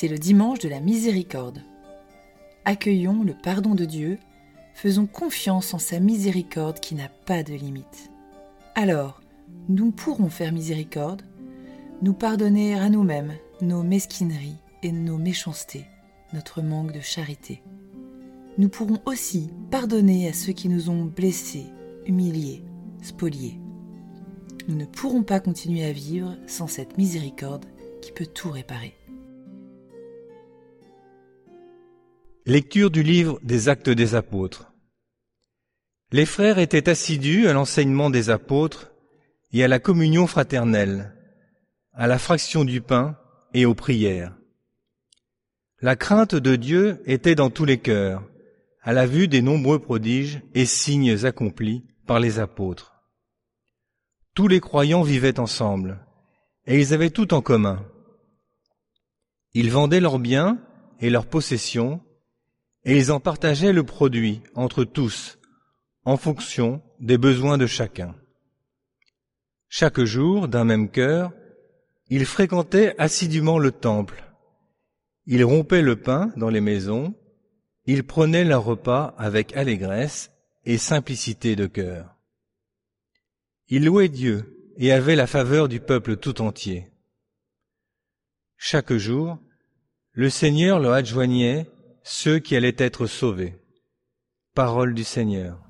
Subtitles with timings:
[0.00, 1.62] c'est le dimanche de la miséricorde.
[2.64, 4.16] Accueillons le pardon de Dieu,
[4.72, 8.10] faisons confiance en sa miséricorde qui n'a pas de limite.
[8.74, 9.20] Alors,
[9.68, 11.20] nous pourrons faire miséricorde,
[12.00, 15.84] nous pardonner à nous-mêmes nos mesquineries et nos méchancetés,
[16.32, 17.62] notre manque de charité.
[18.56, 21.66] Nous pourrons aussi pardonner à ceux qui nous ont blessés,
[22.06, 22.64] humiliés,
[23.02, 23.60] spoliés.
[24.66, 27.66] Nous ne pourrons pas continuer à vivre sans cette miséricorde
[28.00, 28.96] qui peut tout réparer.
[32.46, 34.72] Lecture du livre des Actes des Apôtres.
[36.10, 38.92] Les frères étaient assidus à l'enseignement des apôtres
[39.52, 41.14] et à la communion fraternelle,
[41.92, 43.18] à la fraction du pain
[43.52, 44.34] et aux prières.
[45.82, 48.26] La crainte de Dieu était dans tous les cœurs,
[48.80, 52.94] à la vue des nombreux prodiges et signes accomplis par les apôtres.
[54.34, 56.06] Tous les croyants vivaient ensemble,
[56.66, 57.84] et ils avaient tout en commun.
[59.52, 60.58] Ils vendaient leurs biens
[61.00, 62.00] et leurs possessions,
[62.84, 65.38] et ils en partageaient le produit entre tous,
[66.04, 68.14] en fonction des besoins de chacun.
[69.68, 71.32] Chaque jour, d'un même cœur,
[72.08, 74.24] ils fréquentaient assidûment le temple.
[75.26, 77.14] Ils rompaient le pain dans les maisons,
[77.84, 80.32] ils prenaient leur repas avec allégresse
[80.64, 82.16] et simplicité de cœur.
[83.68, 86.88] Ils louaient Dieu et avaient la faveur du peuple tout entier.
[88.56, 89.38] Chaque jour,
[90.12, 91.70] le Seigneur leur adjoignait
[92.02, 93.56] ceux qui allaient être sauvés.
[94.54, 95.69] Parole du Seigneur.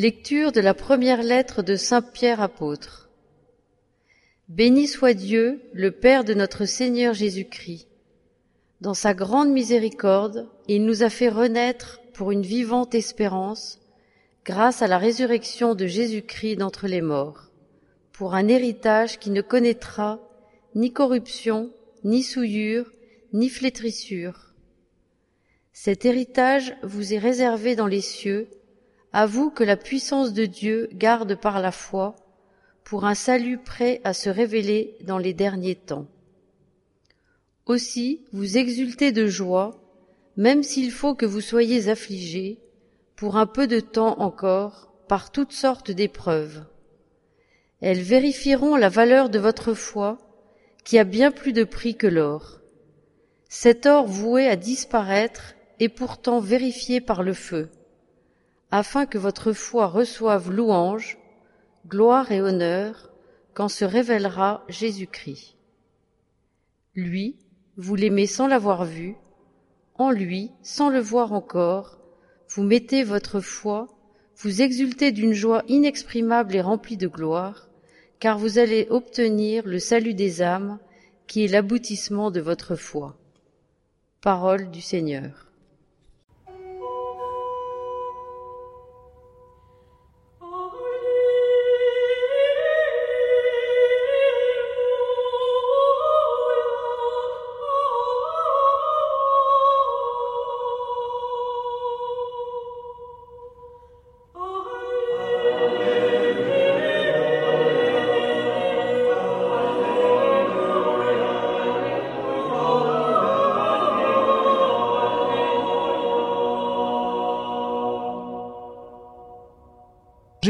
[0.00, 3.10] Lecture de la première lettre de Saint Pierre apôtre.
[4.46, 7.88] Béni soit Dieu, le Père de notre Seigneur Jésus-Christ.
[8.80, 13.80] Dans sa grande miséricorde, il nous a fait renaître pour une vivante espérance,
[14.44, 17.50] grâce à la résurrection de Jésus-Christ d'entre les morts,
[18.12, 20.20] pour un héritage qui ne connaîtra
[20.76, 21.72] ni corruption,
[22.04, 22.88] ni souillure,
[23.32, 24.54] ni flétrissure.
[25.72, 28.48] Cet héritage vous est réservé dans les cieux,
[29.18, 32.14] à vous que la puissance de Dieu garde par la foi
[32.84, 36.06] pour un salut prêt à se révéler dans les derniers temps.
[37.66, 39.72] Aussi vous exultez de joie,
[40.36, 42.60] même s'il faut que vous soyez affligés,
[43.16, 46.64] pour un peu de temps encore, par toutes sortes d'épreuves.
[47.80, 50.18] Elles vérifieront la valeur de votre foi,
[50.84, 52.60] qui a bien plus de prix que l'or.
[53.48, 57.68] Cet or voué à disparaître est pourtant vérifié par le feu,
[58.70, 61.18] afin que votre foi reçoive louange,
[61.86, 63.10] gloire et honneur
[63.54, 65.56] quand se révélera Jésus-Christ.
[66.94, 67.36] Lui,
[67.76, 69.16] vous l'aimez sans l'avoir vu,
[69.94, 71.98] en lui, sans le voir encore,
[72.48, 73.88] vous mettez votre foi,
[74.36, 77.68] vous exultez d'une joie inexprimable et remplie de gloire,
[78.20, 80.78] car vous allez obtenir le salut des âmes,
[81.26, 83.16] qui est l'aboutissement de votre foi.
[84.20, 85.47] Parole du Seigneur.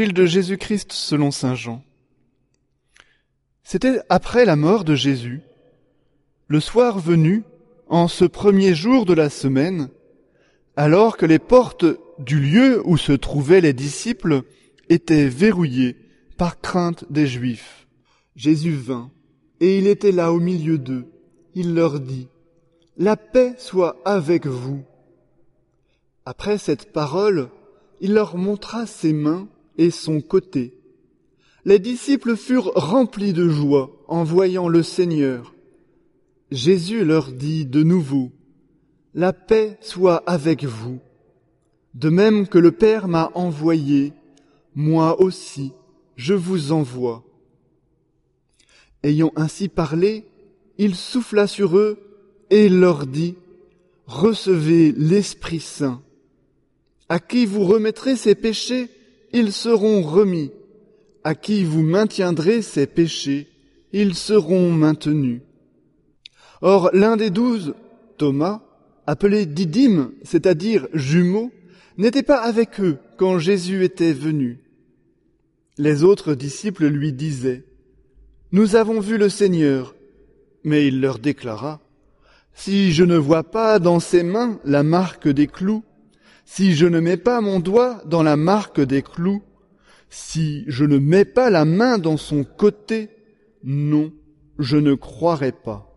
[0.07, 1.83] De Jésus-Christ selon Saint Jean.
[3.63, 5.41] C'était après la mort de Jésus.
[6.47, 7.43] Le soir venu,
[7.87, 9.89] en ce premier jour de la semaine,
[10.77, 11.85] alors que les portes
[12.17, 14.43] du lieu où se trouvaient les disciples
[14.87, 15.97] étaient verrouillées
[16.37, 17.87] par crainte des Juifs,
[18.35, 19.11] Jésus vint,
[19.59, 21.07] et il était là au milieu d'eux.
[21.55, 22.29] Il leur dit,
[22.97, 24.81] La paix soit avec vous.
[26.25, 27.49] Après cette parole,
[27.99, 29.49] il leur montra ses mains
[29.79, 30.73] et son côté.
[31.63, 35.55] Les disciples furent remplis de joie en voyant le Seigneur.
[36.51, 38.31] Jésus leur dit de nouveau,
[39.15, 40.99] La paix soit avec vous.
[41.93, 44.13] De même que le Père m'a envoyé,
[44.75, 45.71] moi aussi
[46.17, 47.23] je vous envoie.
[49.03, 50.25] Ayant ainsi parlé,
[50.77, 51.97] il souffla sur eux
[52.49, 53.35] et leur dit,
[54.07, 56.01] Recevez l'Esprit Saint.
[57.07, 58.89] À qui vous remettrez ces péchés,
[59.33, 60.51] ils seront remis.
[61.23, 63.47] À qui vous maintiendrez ces péchés,
[63.91, 65.41] ils seront maintenus.
[66.61, 67.73] Or l'un des douze,
[68.17, 68.61] Thomas,
[69.05, 71.51] appelé Didyme, c'est-à-dire jumeau,
[71.97, 74.59] n'était pas avec eux quand Jésus était venu.
[75.77, 77.63] Les autres disciples lui disaient,
[78.51, 79.95] Nous avons vu le Seigneur.
[80.63, 81.79] Mais il leur déclara,
[82.53, 85.83] Si je ne vois pas dans ses mains la marque des clous,
[86.51, 89.43] si je ne mets pas mon doigt dans la marque des clous,
[90.09, 93.09] si je ne mets pas la main dans son côté,
[93.63, 94.11] non,
[94.57, 95.95] je ne croirai pas.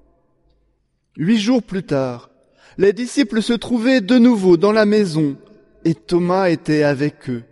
[1.16, 2.28] Huit jours plus tard,
[2.76, 5.38] les disciples se trouvaient de nouveau dans la maison,
[5.87, 7.44] et Thomas était avec eux.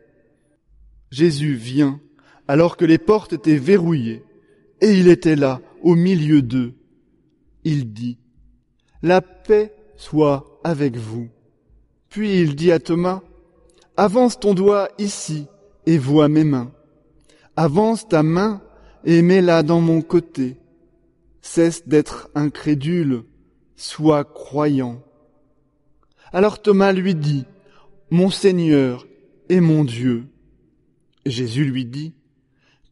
[1.10, 2.00] Jésus vient,
[2.48, 4.22] alors que les portes étaient verrouillées,
[4.82, 6.74] et il était là, au milieu d'eux.
[7.64, 8.18] Il dit,
[9.02, 11.30] La paix soit avec vous.
[12.10, 13.22] Puis il dit à Thomas,
[13.96, 15.46] Avance ton doigt ici
[15.86, 16.72] et vois mes mains.
[17.56, 18.60] Avance ta main
[19.04, 20.58] et mets-la dans mon côté.
[21.40, 23.24] Cesse d'être incrédule,
[23.76, 25.02] sois croyant.
[26.32, 27.46] Alors Thomas lui dit,
[28.10, 29.06] Mon Seigneur
[29.48, 30.26] et mon Dieu.
[31.24, 32.12] Jésus lui dit,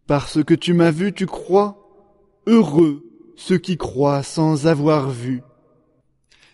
[0.07, 1.85] Parce que tu m'as vu, tu crois.
[2.47, 3.05] Heureux
[3.39, 5.43] ceux qui croient sans avoir vu.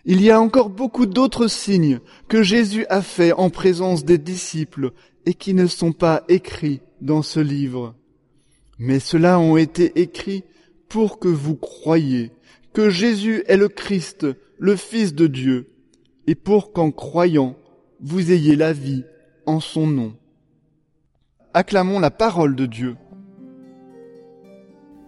[0.07, 4.91] Il y a encore beaucoup d'autres signes que Jésus a faits en présence des disciples
[5.25, 7.95] et qui ne sont pas écrits dans ce livre.
[8.77, 10.43] Mais ceux-là ont été écrits
[10.89, 12.31] pour que vous croyiez
[12.71, 14.27] que Jésus est le Christ,
[14.59, 15.71] le Fils de Dieu,
[16.27, 17.55] et pour qu'en croyant,
[17.99, 19.05] vous ayez la vie
[19.47, 20.15] en son nom.
[21.55, 22.95] Acclamons la parole de Dieu.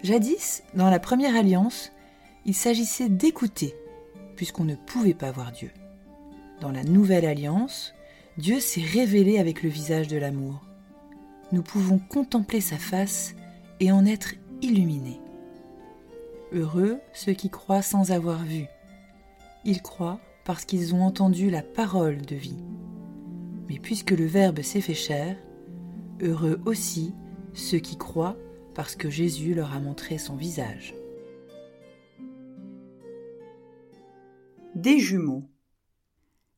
[0.02, 1.92] Jadis, dans la première alliance,
[2.46, 3.76] il s'agissait d'écouter
[4.38, 5.72] puisqu'on ne pouvait pas voir Dieu.
[6.62, 7.94] Dans la nouvelle alliance,
[8.38, 10.62] Dieu s'est révélé avec le visage de l'amour.
[11.52, 13.36] Nous pouvons contempler sa face
[13.82, 15.20] et en être illuminés.
[16.54, 18.66] Heureux ceux qui croient sans avoir vu.
[19.66, 22.64] Ils croient parce qu'ils ont entendu la parole de vie.
[23.68, 25.36] Mais puisque le Verbe s'est fait chair,
[26.22, 27.14] heureux aussi
[27.54, 28.38] ceux qui croient
[28.76, 30.94] parce que Jésus leur a montré son visage.
[34.78, 35.50] Des jumeaux.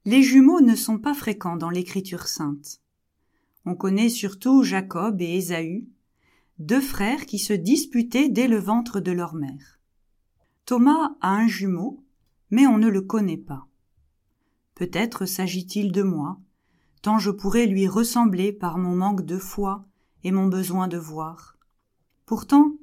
[0.04, 2.82] Les jumeaux ne sont pas fréquents dans l'écriture sainte.
[3.64, 5.88] On connaît surtout Jacob et Ésaü,
[6.58, 9.80] deux frères qui se disputaient dès le ventre de leur mère.
[10.66, 12.04] Thomas a un jumeau,
[12.52, 13.70] mais on ne le connaît pas.
[14.76, 16.42] Peut-être s'agit-il de moi,
[17.02, 19.86] tant je pourrais lui ressembler par mon manque de foi
[20.26, 21.58] et mon besoin de voir.
[22.26, 22.74] Pourtant,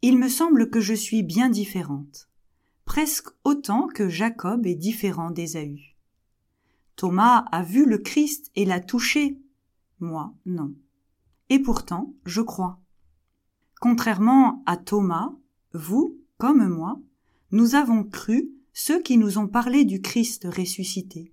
[0.00, 2.30] il me semble que je suis bien différente,
[2.84, 5.96] presque autant que Jacob est différent d'Ésaü.
[6.96, 9.40] Thomas a vu le Christ et l'a touché,
[10.00, 10.74] moi non.
[11.50, 12.80] Et pourtant, je crois.
[13.80, 15.32] Contrairement à Thomas,
[15.72, 17.00] vous, comme moi,
[17.50, 21.32] nous avons cru ceux qui nous ont parlé du Christ ressuscité.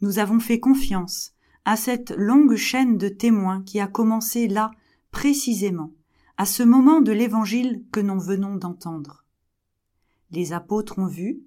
[0.00, 1.32] Nous avons fait confiance
[1.64, 4.72] à cette longue chaîne de témoins qui a commencé là,
[5.10, 5.92] précisément,
[6.36, 9.21] à ce moment de l'évangile que nous venons d'entendre.
[10.32, 11.42] Les apôtres ont vu,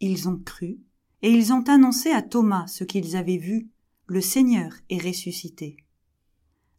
[0.00, 0.78] ils ont cru,
[1.22, 3.70] et ils ont annoncé à Thomas ce qu'ils avaient vu,
[4.06, 5.78] le Seigneur est ressuscité.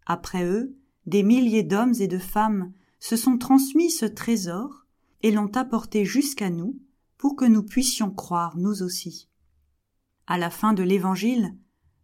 [0.06, 4.86] Après eux, des milliers d'hommes et de femmes se sont transmis ce trésor
[5.24, 6.80] et l'ont apporté jusqu'à nous
[7.18, 9.28] pour que nous puissions croire nous aussi.
[10.28, 11.56] À la fin de l'Évangile,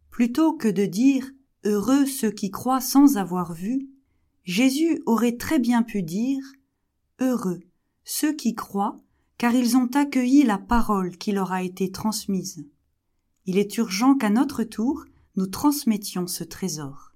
[0.10, 1.30] plutôt que de dire
[1.66, 3.88] Heureux ceux qui croient sans avoir vu,
[4.44, 6.44] Jésus aurait très bien pu dire
[7.20, 7.62] Heureux
[8.04, 8.98] ceux qui croient
[9.44, 12.66] car ils ont accueilli la parole qui leur a été transmise.
[13.46, 15.04] Il est urgent qu'à notre tour
[15.36, 17.12] nous transmettions ce trésor.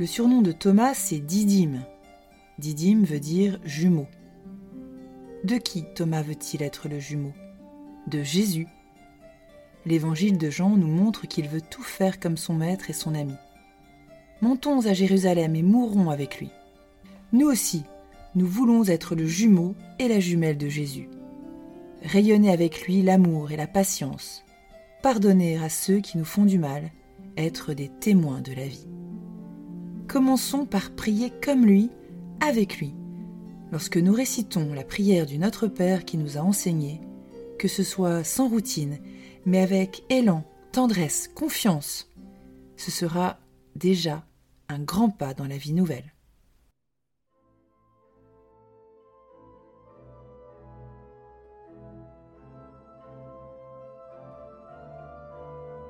[0.00, 1.82] Le surnom de Thomas, c'est Didyme.
[2.58, 4.06] Didyme veut dire jumeau.
[5.44, 7.34] De qui Thomas veut-il être le jumeau?
[8.06, 8.66] De Jésus.
[9.84, 13.34] L'évangile de Jean nous montre qu'il veut tout faire comme son maître et son ami.
[14.40, 16.48] Montons à Jérusalem et mourrons avec lui.
[17.34, 17.82] Nous aussi,
[18.34, 21.10] nous voulons être le jumeau et la jumelle de Jésus.
[22.04, 24.46] Rayonner avec lui l'amour et la patience.
[25.02, 26.90] Pardonner à ceux qui nous font du mal,
[27.36, 28.86] être des témoins de la vie
[30.10, 31.88] commençons par prier comme lui,
[32.40, 32.94] avec lui.
[33.70, 37.00] Lorsque nous récitons la prière du Notre Père qui nous a enseigné,
[37.60, 38.98] que ce soit sans routine,
[39.46, 42.10] mais avec élan, tendresse, confiance,
[42.76, 43.38] ce sera
[43.76, 44.26] déjà
[44.68, 46.12] un grand pas dans la vie nouvelle.